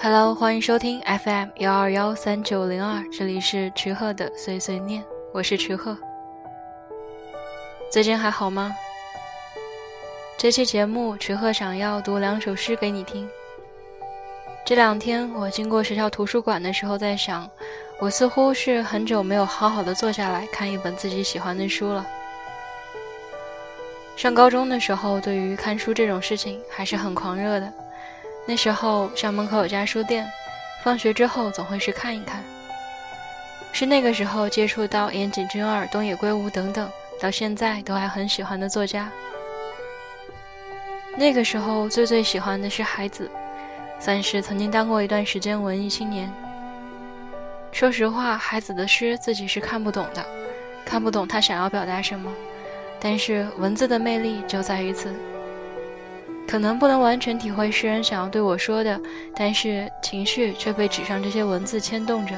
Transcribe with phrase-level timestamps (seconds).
[0.00, 5.04] Hello，欢迎收听 FM 幺二幺三九零二，这里是池鹤的碎碎念，
[5.34, 5.98] 我是池鹤。
[7.90, 8.72] 最近还好吗？
[10.38, 13.28] 这期节目，池鹤想要读两首诗给你听。
[14.64, 17.50] 这两天我经过学校图书馆的时候，在想，
[17.98, 22.06] 我似乎是很久没有好好的坐下来看一本自己喜欢的书了。
[24.16, 27.72] 上高中的时候，对于看书这种事情还是很狂热的。
[28.48, 30.26] 那时候校门口有家书店，
[30.82, 32.42] 放学之后总会去看一看。
[33.72, 39.12] 是那个时候接触到岩井俊二、东野圭吾等等，到现在都还很喜欢的作家。
[41.14, 43.30] 那个时候最最喜欢的是海子，
[44.00, 46.32] 算是曾经当过一段时间文艺青年。
[47.70, 50.24] 说实话，海子的诗自己是看不懂的，
[50.86, 52.32] 看不懂他想要表达什么，
[52.98, 55.14] 但是文字的魅力就在于此。
[56.48, 58.98] 可能不能完全体会诗人想要对我说的，
[59.36, 62.34] 但是情绪却被纸上这些文字牵动着。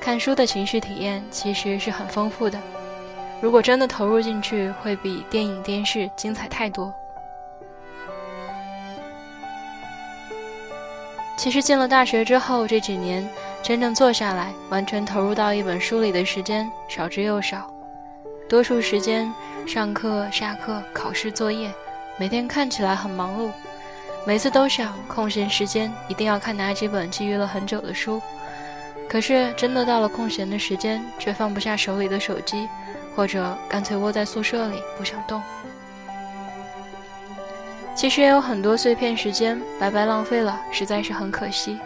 [0.00, 2.58] 看书的情绪体验其实是很丰富的，
[3.42, 6.90] 如果真的投入进去，会比电影、电视精彩太多。
[11.36, 13.28] 其实进了大学之后，这几年
[13.62, 17.70] 真正坐下来完全投入到一本书里的时间少之又少，
[18.48, 19.30] 多数时间
[19.66, 21.70] 上课、下课、考试、作业。
[22.18, 23.50] 每天看起来很忙碌，
[24.26, 28.20] 每次都想空闲时间一定要看哪几本觊觎了很久的书，
[29.08, 32.68] 可是真的到了空闲的时间，却放不下手里的手机，
[33.16, 35.42] 或者干脆窝在宿舍里不想动。
[37.94, 41.78] 其实也有很多碎片时间白白浪费了，实在是很可惜。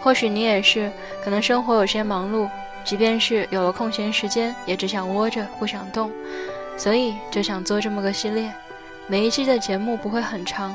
[0.00, 0.90] 或许你也是，
[1.22, 2.48] 可能生活有些忙碌，
[2.84, 6.10] 即便是有了空闲时间，也只想窝着不想动。
[6.76, 8.52] 所以就想做这么个系列，
[9.06, 10.74] 每一期的节目不会很长，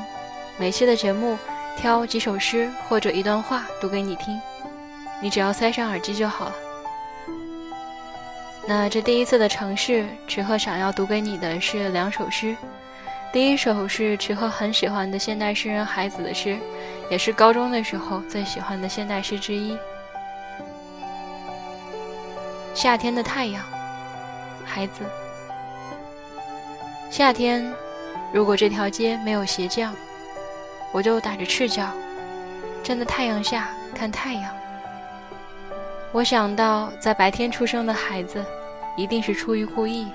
[0.56, 1.36] 每期的节目
[1.76, 4.40] 挑几首诗或者一段话读给你听，
[5.20, 6.54] 你只要塞上耳机就好了。
[8.66, 12.56] 那这第一次的尝试，池鹤想要读给你的是两首诗，
[13.32, 16.58] 第一首是池鹤很喜欢的现代诗人海子的诗，
[17.10, 19.76] 也是高中的时候最喜欢的现代诗之一。
[22.74, 23.62] 夏天的太阳，
[24.64, 25.02] 孩子。
[27.10, 27.74] 夏天，
[28.32, 29.94] 如果这条街没有鞋匠，
[30.92, 31.88] 我就打着赤脚，
[32.82, 34.54] 站在太阳下看太阳。
[36.12, 38.44] 我想到，在白天出生的孩子，
[38.94, 40.06] 一定是出于故意。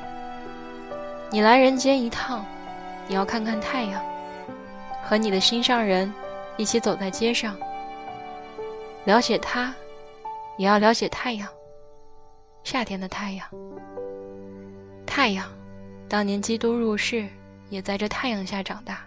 [1.32, 2.46] 你来人间一趟，
[3.08, 4.02] 你要看看太阳，
[5.04, 6.12] 和你的心上人
[6.58, 7.56] 一起走在街上，
[9.06, 9.74] 了解他，
[10.58, 11.48] 也要了解太阳。
[12.64, 13.48] 夏天的太阳，
[15.08, 15.44] 太阳。
[16.14, 17.28] 当年基督入世，
[17.72, 19.00] 也在这太阳下长大。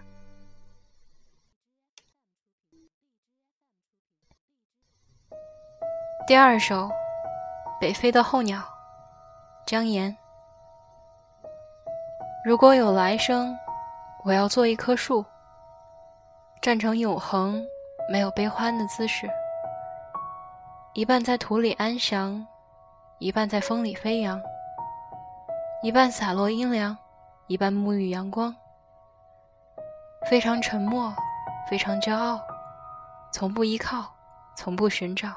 [6.27, 6.89] 第二首，
[7.81, 8.59] 《北飞的候鸟》，
[9.69, 10.17] 江岩。
[12.44, 13.56] 如果有来生，
[14.25, 15.25] 我要做一棵树，
[16.61, 17.65] 站成永恒，
[18.11, 19.31] 没有悲欢的姿势，
[20.93, 22.44] 一半在土里安详，
[23.21, 24.43] 一半在风里飞扬。
[25.82, 26.97] 一半洒落阴凉，
[27.47, 28.54] 一半沐浴阳光。
[30.28, 31.14] 非常沉默，
[31.69, 32.41] 非常骄傲，
[33.31, 34.04] 从不依靠，
[34.56, 35.28] 从不寻找。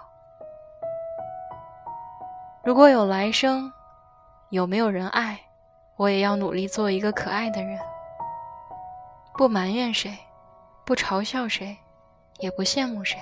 [2.63, 3.71] 如果有来生，
[4.49, 5.39] 有没有人爱，
[5.97, 7.77] 我也要努力做一个可爱的人。
[9.33, 10.17] 不埋怨谁，
[10.85, 11.77] 不嘲笑谁，
[12.39, 13.19] 也不羡慕谁。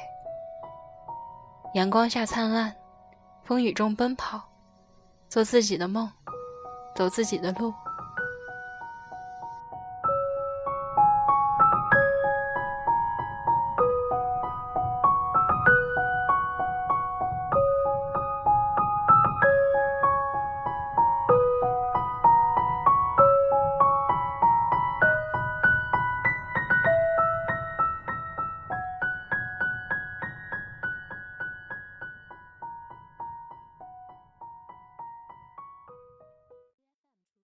[1.73, 2.73] 阳光下灿烂，
[3.43, 4.41] 风雨中奔跑，
[5.27, 6.09] 做自己的梦。
[6.97, 7.71] 走自己的路。